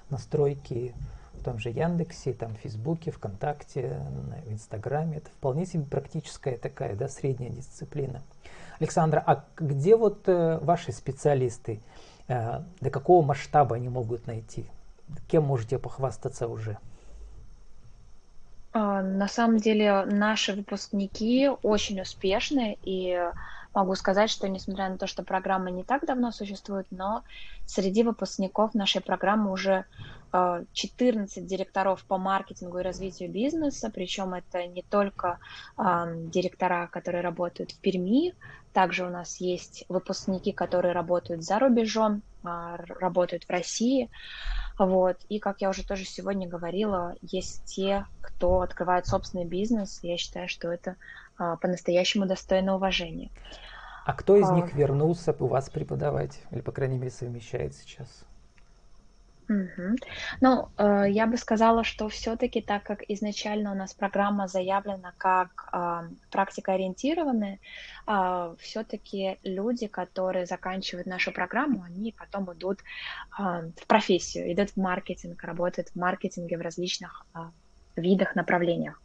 настройки 0.10 0.94
в 1.34 1.44
том 1.44 1.60
же 1.60 1.70
Яндексе, 1.70 2.34
там, 2.34 2.56
в 2.56 2.60
Фейсбуке, 2.60 3.12
ВКонтакте, 3.12 4.01
в 4.46 4.51
Инстаграме. 4.51 5.18
Это 5.18 5.30
вполне 5.30 5.65
себе 5.65 5.84
практическая 5.84 6.58
такая, 6.58 6.96
да, 6.96 7.08
средняя 7.08 7.51
дисциплина. 7.51 8.22
Александра, 8.80 9.24
а 9.25 9.46
где 9.58 9.96
вот 9.96 10.27
э, 10.27 10.60
ваши 10.62 10.92
специалисты? 10.92 11.82
Э, 12.27 12.63
до 12.82 12.89
какого 12.89 13.24
масштаба 13.24 13.75
они 13.75 13.89
могут 13.89 14.27
найти? 14.27 14.65
Кем 15.27 15.44
можете 15.44 15.77
похвастаться 15.77 16.48
уже? 16.48 16.77
А, 18.74 19.01
на 19.01 19.27
самом 19.27 19.58
деле 19.58 20.03
наши 20.06 20.53
выпускники 20.53 21.50
очень 21.62 22.01
успешны, 22.01 22.77
и 22.84 23.18
могу 23.74 23.96
сказать, 23.96 24.30
что 24.30 24.50
несмотря 24.50 24.89
на 24.89 24.98
то, 24.98 25.08
что 25.08 25.24
программа 25.24 25.70
не 25.70 25.84
так 25.84 26.06
давно 26.06 26.32
существует, 26.32 26.88
но 26.89 27.24
среди 27.65 28.03
выпускников 28.03 28.74
нашей 28.74 29.01
программы 29.01 29.51
уже 29.51 29.86
14 30.32 31.38
а, 31.38 31.42
директоров 31.42 32.03
по 32.06 32.18
маркетингу 32.18 32.80
и 32.80 32.84
развитию 32.84 33.30
бизнеса, 33.32 33.92
причем 33.94 34.34
это 34.34 34.65
не 34.65 34.82
только 34.82 35.38
директора, 35.77 36.88
которые 36.88 37.22
работают 37.22 37.72
в 37.72 37.80
Перми, 37.80 38.34
также 38.74 39.06
у 39.06 39.10
нас 39.10 39.39
есть 39.39 39.86
выпускники, 39.88 40.51
которые 40.51 40.94
работают 40.94 41.44
за 41.44 41.60
рубежом, 41.60 42.24
а, 42.44 42.77
работают 42.77 43.44
в 43.44 43.50
России. 43.50 44.10
Вот. 44.77 45.18
И, 45.30 45.39
как 45.39 45.62
я 45.62 45.70
уже 45.70 45.86
тоже 45.86 46.06
сегодня 46.06 46.48
говорила, 46.48 47.15
есть 47.22 47.63
те, 47.65 48.06
кто 48.22 48.62
открывает 48.62 49.06
собственный 49.06 49.46
бизнес. 49.46 50.00
Я 50.01 50.18
считаю, 50.18 50.48
что 50.48 50.72
это 50.72 50.96
а, 51.38 51.58
по-настоящему 51.58 52.25
достойно 52.25 52.75
уважения. 52.75 53.30
А 54.06 54.13
кто 54.13 54.36
из 54.36 54.50
а... 54.50 54.56
них 54.56 54.74
вернулся 54.74 55.36
у 55.39 55.48
вас 55.48 55.70
преподавать? 55.70 56.42
Или, 56.51 56.62
по 56.62 56.72
крайней 56.72 56.98
мере, 56.98 57.12
совмещает 57.12 57.75
сейчас? 57.75 58.25
Ну, 60.41 60.69
э, 60.77 61.05
я 61.10 61.27
бы 61.27 61.38
сказала, 61.38 61.83
что 61.83 62.07
все-таки, 62.10 62.62
так 62.62 62.83
как 62.83 63.03
изначально 63.07 63.72
у 63.72 63.75
нас 63.75 63.93
программа 63.93 64.48
заявлена 64.48 65.13
как 65.17 65.69
э, 65.74 66.10
практикоориентированная, 66.31 67.60
э, 68.07 68.55
все-таки 68.60 69.38
люди, 69.43 69.88
которые 69.88 70.45
заканчивают 70.45 71.07
нашу 71.07 71.31
программу, 71.31 71.83
они 71.83 72.12
потом 72.12 72.51
идут 72.53 72.79
в 73.38 73.88
профессию, 73.88 74.51
идут 74.53 74.72
в 74.72 74.77
маркетинг, 74.77 75.43
работают 75.43 75.89
в 75.89 75.95
маркетинге 75.95 76.57
в 76.57 76.62
различных 76.62 77.25
видах, 77.95 78.36
направлениях 78.36 79.02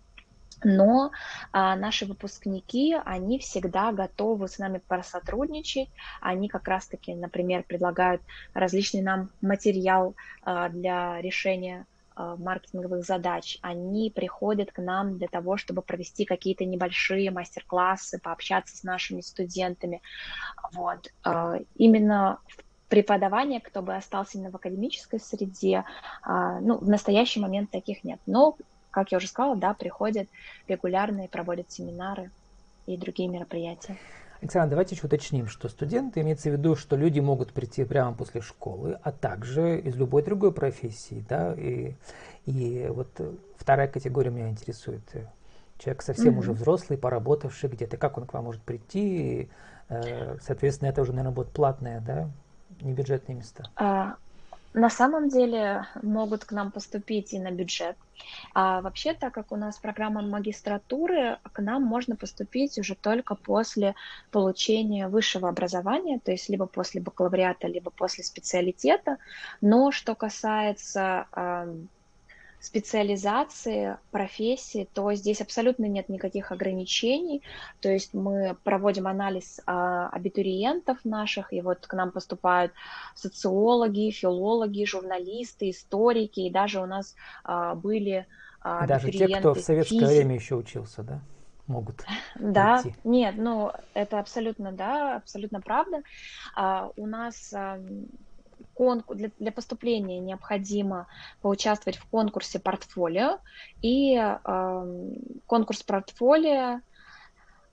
но 0.64 1.12
а, 1.52 1.76
наши 1.76 2.05
выпускники, 2.07 2.97
они 3.05 3.38
всегда 3.38 3.93
готовы 3.93 4.49
с 4.49 4.59
нами 4.59 4.81
посотрудничать. 4.87 5.88
Они 6.21 6.49
как 6.49 6.67
раз-таки, 6.67 7.14
например, 7.14 7.62
предлагают 7.62 8.23
различный 8.55 9.02
нам 9.02 9.31
материал 9.40 10.17
а, 10.43 10.69
для 10.69 11.21
решения 11.21 11.87
а, 12.19 12.37
маркетинговых 12.37 13.05
задач. 13.05 13.59
Они 13.62 14.11
приходят 14.11 14.73
к 14.73 14.78
нам 14.83 15.19
для 15.19 15.28
того, 15.28 15.57
чтобы 15.57 15.83
провести 15.83 16.25
какие-то 16.25 16.64
небольшие 16.64 17.31
мастер-классы, 17.31 18.19
пообщаться 18.19 18.76
с 18.76 18.83
нашими 18.83 19.21
студентами. 19.21 20.02
Вот. 20.73 21.12
А, 21.23 21.59
именно 21.76 22.40
преподавание, 22.88 23.61
кто 23.61 23.83
бы 23.83 23.95
остался 23.95 24.38
именно 24.38 24.50
в 24.50 24.57
академической 24.57 25.21
среде, 25.21 25.85
а, 26.23 26.59
ну, 26.61 26.78
в 26.78 26.88
настоящий 26.88 27.38
момент 27.38 27.71
таких 27.71 28.02
нет. 28.02 28.19
Но 28.26 28.57
как 28.99 29.12
я 29.12 29.19
уже 29.19 29.28
сказала, 29.28 29.57
да, 29.57 29.75
приходят 29.75 30.28
регулярно 30.67 31.26
и 31.26 31.28
проводят 31.28 31.71
семинары 31.71 32.31
и 32.87 32.97
другие 32.97 33.28
мероприятия. 33.28 33.97
Александр, 34.40 34.71
давайте 34.71 34.97
еще 34.97 35.07
уточним, 35.07 35.47
что 35.47 35.69
студенты 35.69 36.21
имеется 36.21 36.50
в 36.50 36.52
виду, 36.52 36.75
что 36.75 36.97
люди 36.97 37.21
могут 37.21 37.52
прийти 37.52 37.85
прямо 37.85 38.12
после 38.14 38.40
школы, 38.40 38.99
а 39.02 39.12
также 39.12 39.78
из 39.81 39.97
любой 39.97 40.23
другой 40.23 40.52
профессии, 40.52 41.25
да, 41.28 41.55
и, 41.55 41.95
и 42.47 42.88
вот 42.88 43.09
вторая 43.57 43.88
категория 43.88 44.31
меня 44.31 44.49
интересует. 44.49 45.02
Человек 45.78 46.02
совсем 46.02 46.35
mm-hmm. 46.35 46.38
уже 46.38 46.52
взрослый, 46.52 46.99
поработавший 46.99 47.71
где-то, 47.71 47.97
как 47.97 48.19
он 48.19 48.26
к 48.26 48.35
вам 48.35 48.45
может 48.45 48.62
прийти, 48.62 49.43
и, 49.43 49.49
э, 49.90 50.38
соответственно, 50.40 50.88
это 50.88 51.02
уже, 51.02 51.12
наверное, 51.12 51.35
будет 51.35 51.50
платное, 51.50 52.00
да, 52.00 52.28
не 52.81 52.93
бюджетные 52.93 53.37
места. 53.37 53.64
А, 53.76 54.17
на 54.79 54.91
самом 54.91 55.29
деле 55.29 55.87
могут 56.03 56.45
к 56.45 56.53
нам 56.53 56.71
поступить 56.71 57.33
и 57.33 57.39
на 57.39 57.51
бюджет. 57.51 57.97
А 58.55 58.81
вообще, 58.81 59.15
так 59.15 59.35
как 59.35 59.53
у 59.53 59.57
нас 59.57 59.79
программа 59.79 60.23
магистратуры, 60.23 61.39
к 61.53 61.61
нам 61.61 61.83
можно 61.83 62.17
поступить 62.17 62.79
уже 62.79 62.95
только 62.95 63.35
после 63.35 63.95
получения 64.31 65.09
высшего 65.09 65.49
образования, 65.49 66.21
то 66.25 66.33
есть 66.33 66.49
либо 66.49 66.67
после 66.67 67.01
бакалавриата, 67.01 67.67
либо 67.67 67.91
после 67.91 68.25
специалитета. 68.25 69.19
Но 69.61 69.91
что 69.91 70.15
касается 70.15 71.27
специализации, 72.61 73.99
профессии, 74.11 74.88
то 74.93 75.12
здесь 75.15 75.41
абсолютно 75.41 75.85
нет 75.85 76.09
никаких 76.09 76.53
ограничений. 76.53 77.43
То 77.81 77.88
есть 77.88 78.15
мы 78.15 78.57
проводим 78.65 79.07
анализ 79.07 79.61
а, 79.67 80.09
абитуриентов 80.09 80.99
наших, 81.05 81.53
и 81.53 81.61
вот 81.61 81.87
к 81.87 81.95
нам 81.95 82.11
поступают 82.11 82.73
социологи, 83.15 84.11
филологи, 84.11 84.85
журналисты, 84.85 85.71
историки, 85.71 86.41
и 86.41 86.50
даже 86.50 86.81
у 86.81 86.87
нас 86.87 87.15
а, 87.45 87.75
были 87.75 88.27
а, 88.61 88.87
Даже 88.87 89.11
те, 89.11 89.29
кто 89.29 89.55
в 89.55 89.61
советское 89.61 90.00
физик. 90.00 90.09
время 90.09 90.35
еще 90.35 90.57
учился, 90.57 91.03
да? 91.03 91.21
Могут. 91.67 92.05
Да, 92.35 92.81
идти. 92.81 92.95
нет, 93.05 93.35
ну 93.37 93.73
это 93.95 94.19
абсолютно, 94.19 94.73
да, 94.73 95.17
абсолютно 95.17 95.61
правда. 95.61 96.03
А, 96.57 96.91
у 96.97 97.07
нас 97.07 97.55
конкурс, 98.79 99.19
для, 99.19 99.31
для 99.41 99.51
поступления 99.51 100.21
необходимо 100.21 101.09
поучаствовать 101.43 101.99
в 101.99 102.07
конкурсе 102.07 102.61
портфолио, 102.61 103.41
и 103.83 104.15
э, 104.17 105.09
конкурс 105.47 105.83
портфолио 105.83 106.81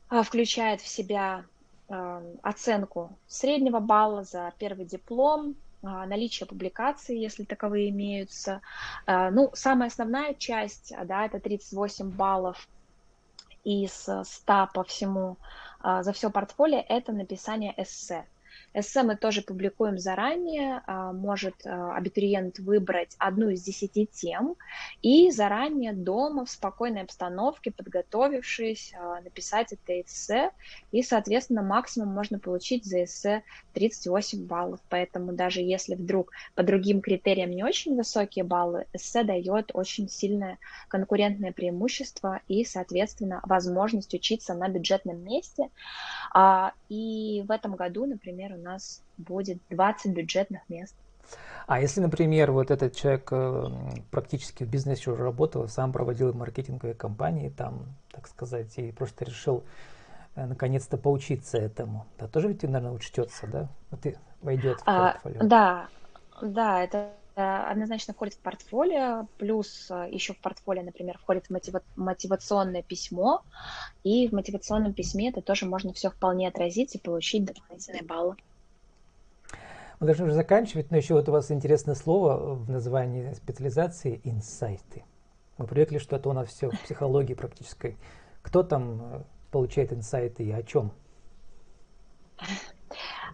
э, 0.09 0.23
включает 0.23 0.81
в 0.81 0.87
себя 0.87 1.45
э, 1.89 2.35
оценку 2.41 3.15
среднего 3.27 3.79
балла 3.79 4.23
за 4.23 4.51
первый 4.57 4.85
диплом, 4.85 5.51
э, 5.51 5.55
наличие 5.83 6.47
публикаций, 6.47 7.19
если 7.19 7.43
таковые 7.43 7.91
имеются. 7.91 8.61
Э, 9.05 9.29
ну, 9.29 9.51
самая 9.53 9.89
основная 9.89 10.33
часть, 10.33 10.91
да, 11.05 11.25
это 11.27 11.39
38 11.39 12.09
баллов 12.09 12.67
из 13.63 14.09
100 14.23 14.69
по 14.73 14.83
всему 14.83 15.37
за 15.83 16.13
все 16.13 16.31
портфолио, 16.31 16.83
это 16.87 17.11
написание 17.11 17.73
эссе. 17.77 18.25
Эссе 18.77 19.03
мы 19.03 19.15
тоже 19.15 19.41
публикуем 19.41 19.97
заранее. 19.97 20.81
А, 20.85 21.13
может 21.13 21.65
а, 21.65 21.95
абитуриент 21.95 22.59
выбрать 22.59 23.15
одну 23.17 23.47
из 23.47 23.63
десяти 23.63 24.05
тем 24.05 24.57
и 25.01 25.31
заранее 25.31 25.93
дома 25.93 26.43
в 26.43 26.49
спокойной 26.49 27.03
обстановке, 27.03 27.71
подготовившись, 27.71 28.93
а, 28.93 29.21
написать 29.21 29.71
это 29.71 30.01
эссе. 30.01 30.51
И, 30.91 31.03
соответственно, 31.03 31.61
максимум 31.61 32.09
можно 32.09 32.37
получить 32.37 32.83
за 32.83 33.05
эссе 33.05 33.43
38 33.73 34.45
баллов. 34.45 34.81
Поэтому 34.89 35.31
даже 35.31 35.61
если 35.61 35.95
вдруг 35.95 36.31
по 36.53 36.61
другим 36.61 36.99
критериям 36.99 37.51
не 37.51 37.63
очень 37.63 37.95
высокие 37.95 38.43
баллы, 38.43 38.87
эссе 38.91 39.23
дает 39.23 39.71
очень 39.73 40.09
сильное 40.09 40.57
конкурентное 40.89 41.53
преимущество 41.53 42.41
и, 42.49 42.65
соответственно, 42.65 43.39
возможность 43.45 44.13
учиться 44.13 44.53
на 44.53 44.67
бюджетном 44.67 45.23
месте. 45.23 45.69
И 46.89 47.43
в 47.47 47.51
этом 47.51 47.75
году, 47.75 48.05
например, 48.05 48.53
у 48.53 48.64
нас 48.65 49.03
будет 49.17 49.59
20 49.69 50.13
бюджетных 50.13 50.61
мест. 50.69 50.95
А 51.67 51.81
если, 51.81 52.01
например, 52.01 52.51
вот 52.51 52.69
этот 52.69 52.95
человек 52.95 53.29
э, 53.31 53.69
практически 54.11 54.63
в 54.63 54.69
бизнесе 54.69 55.09
уже 55.09 55.23
работал, 55.23 55.67
сам 55.67 55.91
проводил 55.91 56.33
маркетинговые 56.33 56.93
кампании, 56.93 57.49
там, 57.49 57.95
так 58.11 58.27
сказать, 58.27 58.77
и 58.77 58.91
просто 58.91 59.25
решил 59.25 59.63
э, 60.35 60.45
наконец-то 60.45 60.97
поучиться 60.97 61.57
этому, 61.57 62.05
да, 62.19 62.27
тоже 62.27 62.49
ведь, 62.49 62.61
наверное, 62.63 62.91
учтется, 62.91 63.47
да? 63.47 63.69
Вот 63.89 64.05
и 64.05 64.15
войдет 64.41 64.79
в 64.79 64.83
а, 64.85 65.13
портфолио. 65.13 65.39
Да, 65.47 65.87
да, 66.41 66.83
это 66.83 67.13
однозначно 67.35 68.13
входит 68.13 68.35
в 68.35 68.39
портфолио, 68.39 69.27
плюс 69.37 69.89
э, 69.91 70.07
еще 70.11 70.33
в 70.33 70.39
портфолио, 70.39 70.83
например, 70.83 71.17
входит 71.17 71.49
мотива- 71.49 71.83
мотивационное 71.95 72.81
письмо, 72.81 73.43
и 74.03 74.29
в 74.29 74.31
мотивационном 74.31 74.93
письме 74.93 75.29
это 75.29 75.41
тоже 75.41 75.65
можно 75.65 75.91
все 75.93 76.09
вполне 76.09 76.47
отразить 76.47 76.95
и 76.95 76.99
получить 76.99 77.45
дополнительные 77.45 78.03
баллы. 78.03 78.35
Мы 79.99 80.07
должны 80.07 80.25
уже 80.25 80.33
заканчивать, 80.33 80.91
но 80.91 80.97
еще 80.97 81.13
вот 81.13 81.29
у 81.29 81.31
вас 81.31 81.51
интересное 81.51 81.95
слово 81.95 82.55
в 82.55 82.69
названии 82.69 83.33
специализации– 83.33 84.19
инсайты. 84.23 85.03
Мы 85.57 85.67
привыкли, 85.67 85.99
что 85.99 86.17
это 86.17 86.29
у 86.29 86.33
нас 86.33 86.49
все 86.49 86.69
в 86.69 86.79
психологии 86.81 87.33
практической. 87.33 87.97
Кто 88.41 88.61
там 88.61 89.01
э, 89.01 89.21
получает 89.51 89.93
инсайты 89.93 90.43
и 90.43 90.51
о 90.51 90.63
чем? 90.63 90.91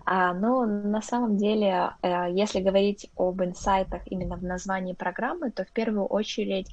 А, 0.05 0.33
ну, 0.33 0.65
на 0.65 1.01
самом 1.01 1.37
деле, 1.37 1.91
э, 2.03 2.27
если 2.31 2.59
говорить 2.59 3.09
об 3.15 3.41
инсайтах 3.41 4.01
именно 4.05 4.35
в 4.35 4.43
названии 4.43 4.93
программы, 4.93 5.51
то 5.51 5.65
в 5.65 5.71
первую 5.71 6.05
очередь 6.05 6.69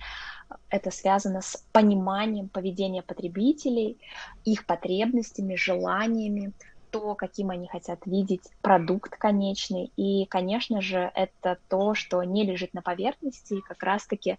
это 0.70 0.90
связано 0.90 1.40
с 1.40 1.64
пониманием 1.72 2.48
поведения 2.48 3.02
потребителей, 3.02 3.98
их 4.44 4.66
потребностями, 4.66 5.54
желаниями, 5.54 6.52
то, 6.90 7.14
каким 7.14 7.50
они 7.50 7.68
хотят 7.68 8.00
видеть 8.06 8.42
продукт 8.62 9.16
конечный. 9.16 9.92
И, 9.96 10.26
конечно 10.26 10.80
же, 10.80 11.10
это 11.14 11.58
то, 11.68 11.94
что 11.94 12.22
не 12.22 12.44
лежит 12.44 12.74
на 12.74 12.82
поверхности, 12.82 13.54
и 13.54 13.60
как 13.60 13.82
раз-таки 13.82 14.38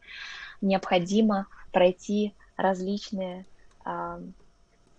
необходимо 0.61 1.47
пройти 1.71 2.33
различные, 2.57 3.45
э, 3.85 4.21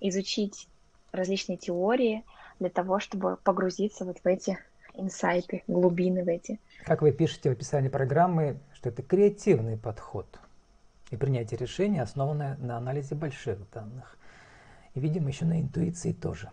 изучить 0.00 0.69
различные 1.12 1.57
теории 1.57 2.25
для 2.59 2.71
того, 2.71 3.00
чтобы 3.00 3.37
погрузиться 3.42 4.04
вот 4.04 4.19
в 4.19 4.26
эти 4.26 4.59
инсайты, 4.95 5.62
глубины 5.66 6.25
в 6.25 6.28
эти. 6.28 6.59
Как 6.85 7.02
вы 7.02 7.12
пишете 7.12 7.50
в 7.50 7.52
описании 7.52 7.88
программы, 7.88 8.59
что 8.73 8.88
это 8.88 9.02
креативный 9.02 9.76
подход 9.76 10.26
и 11.11 11.16
принятие 11.16 11.59
решения, 11.59 12.02
основанное 12.02 12.57
на 12.59 12.76
анализе 12.76 13.14
больших 13.14 13.59
данных. 13.71 14.16
И, 14.95 15.00
видимо, 15.00 15.28
еще 15.28 15.45
на 15.45 15.61
интуиции 15.61 16.12
тоже. 16.12 16.50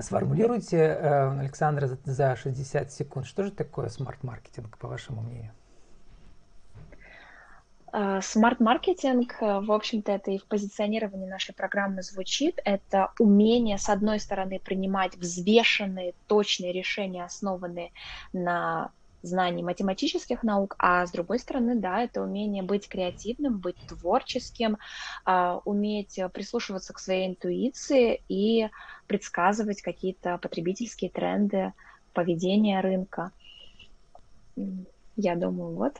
Сформулируйте, 0.00 0.76
э, 0.78 1.38
Александра, 1.40 1.86
за 2.04 2.34
60 2.36 2.90
секунд, 2.92 3.26
что 3.26 3.44
же 3.44 3.50
такое 3.50 3.88
smart-маркетинг, 3.88 4.78
по 4.78 4.88
вашему 4.88 5.20
мнению? 5.20 5.52
А, 7.94 8.22
smart-маркетинг, 8.22 9.36
э, 9.42 9.60
в 9.60 9.70
общем-то, 9.70 10.12
это 10.12 10.30
и 10.30 10.38
в 10.38 10.46
позиционировании 10.46 11.26
нашей 11.26 11.54
программы 11.54 12.02
звучит. 12.02 12.58
Это 12.64 13.12
умение, 13.18 13.76
с 13.76 13.90
одной 13.90 14.18
стороны, 14.18 14.58
принимать 14.58 15.14
взвешенные, 15.16 16.14
точные 16.26 16.72
решения, 16.72 17.22
основанные 17.22 17.92
на 18.32 18.92
знаний 19.22 19.62
математических 19.62 20.42
наук, 20.42 20.74
а 20.78 21.06
с 21.06 21.10
другой 21.10 21.38
стороны, 21.38 21.76
да, 21.76 22.02
это 22.02 22.22
умение 22.22 22.62
быть 22.62 22.88
креативным, 22.88 23.58
быть 23.58 23.76
творческим, 23.88 24.78
а, 25.24 25.60
уметь 25.64 26.18
прислушиваться 26.32 26.92
к 26.92 26.98
своей 26.98 27.28
интуиции 27.28 28.22
и 28.28 28.68
предсказывать 29.06 29.82
какие-то 29.82 30.38
потребительские 30.38 31.10
тренды 31.10 31.72
поведения 32.12 32.80
рынка. 32.80 33.30
Я 35.16 35.36
думаю, 35.36 35.74
вот. 35.74 35.96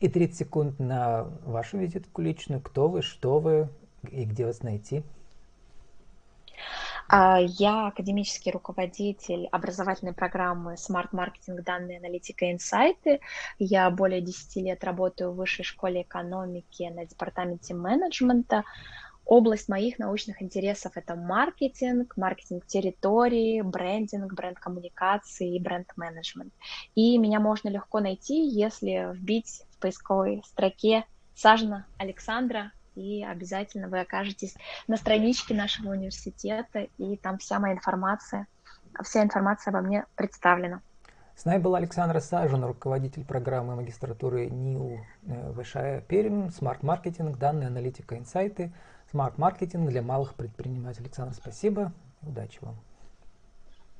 И 0.00 0.08
30 0.08 0.38
секунд 0.38 0.78
на 0.78 1.24
вашу 1.44 1.78
визитку 1.78 2.22
личную. 2.22 2.60
Кто 2.60 2.88
вы, 2.88 3.02
что 3.02 3.40
вы 3.40 3.68
и 4.10 4.24
где 4.24 4.46
вас 4.46 4.62
найти? 4.62 5.02
А, 7.10 7.38
я 7.40 7.86
академический 7.86 8.52
руководитель 8.52 9.46
образовательной 9.46 10.12
программы 10.12 10.74
Smart 10.74 11.08
Marketing, 11.12 11.62
данные, 11.62 11.98
аналитика, 11.98 12.52
инсайты. 12.52 13.20
Я 13.58 13.88
более 13.90 14.20
10 14.20 14.56
лет 14.56 14.84
работаю 14.84 15.32
в 15.32 15.36
высшей 15.36 15.64
школе 15.64 16.02
экономики 16.02 16.82
на 16.94 17.06
департаменте 17.06 17.72
менеджмента. 17.72 18.64
Область 19.24 19.68
моих 19.68 19.98
научных 19.98 20.42
интересов– 20.42 20.92
это 20.96 21.14
маркетинг, 21.14 22.14
маркетинг 22.16 22.66
территории, 22.66 23.62
брендинг, 23.62 24.32
бренд-коммуникации 24.34 25.56
и 25.56 25.60
бренд-менеджмент. 25.60 26.52
И 26.94 27.16
меня 27.16 27.40
можно 27.40 27.68
легко 27.68 28.00
найти, 28.00 28.46
если 28.46 29.14
вбить 29.14 29.62
в 29.70 29.78
поисковой 29.78 30.42
строке 30.46 31.04
Сажина 31.34 31.86
Александра, 31.98 32.72
и 32.98 33.24
обязательно 33.24 33.88
вы 33.88 34.00
окажетесь 34.00 34.56
на 34.86 34.96
страничке 34.96 35.54
нашего 35.54 35.92
университета, 35.92 36.86
и 36.98 37.16
там 37.16 37.38
вся 37.38 37.58
моя 37.58 37.74
информация, 37.74 38.46
вся 39.02 39.22
информация 39.22 39.70
обо 39.70 39.80
мне 39.80 40.04
представлена. 40.16 40.80
С 41.36 41.44
нами 41.44 41.62
была 41.62 41.78
Александра 41.78 42.18
Сажин, 42.18 42.64
руководитель 42.64 43.24
программы 43.24 43.76
магистратуры 43.76 44.50
НИУ 44.50 45.06
ВШЭ 45.56 46.02
Пермь, 46.08 46.50
smart-маркетинг, 46.50 47.38
данные, 47.38 47.68
аналитика, 47.68 48.18
инсайты, 48.18 48.72
smart-маркетинг 49.12 49.88
для 49.88 50.02
малых 50.02 50.34
предпринимателей. 50.34 51.04
Александр, 51.04 51.34
спасибо, 51.34 51.92
удачи 52.22 52.58
вам. 52.60 52.74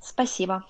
Спасибо. 0.01 0.65